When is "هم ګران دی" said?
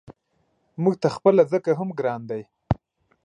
1.79-2.41